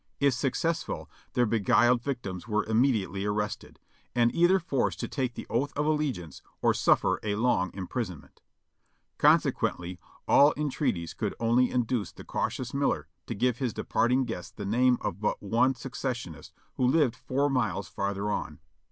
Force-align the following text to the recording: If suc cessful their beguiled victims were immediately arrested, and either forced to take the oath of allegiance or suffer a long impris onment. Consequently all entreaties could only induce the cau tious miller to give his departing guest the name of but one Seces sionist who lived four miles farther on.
If 0.19 0.33
suc 0.33 0.53
cessful 0.53 1.05
their 1.33 1.45
beguiled 1.45 2.01
victims 2.01 2.47
were 2.47 2.65
immediately 2.65 3.23
arrested, 3.23 3.79
and 4.15 4.33
either 4.33 4.57
forced 4.57 4.99
to 5.01 5.07
take 5.07 5.35
the 5.35 5.45
oath 5.47 5.71
of 5.77 5.85
allegiance 5.85 6.41
or 6.59 6.73
suffer 6.73 7.19
a 7.21 7.35
long 7.35 7.69
impris 7.73 8.09
onment. 8.09 8.39
Consequently 9.19 9.99
all 10.27 10.55
entreaties 10.57 11.13
could 11.13 11.35
only 11.39 11.69
induce 11.69 12.11
the 12.11 12.23
cau 12.25 12.47
tious 12.47 12.73
miller 12.73 13.09
to 13.27 13.35
give 13.35 13.59
his 13.59 13.73
departing 13.75 14.25
guest 14.25 14.57
the 14.57 14.65
name 14.65 14.97
of 15.01 15.21
but 15.21 15.39
one 15.39 15.75
Seces 15.75 16.17
sionist 16.31 16.51
who 16.77 16.87
lived 16.87 17.15
four 17.15 17.47
miles 17.47 17.87
farther 17.87 18.31
on. 18.31 18.57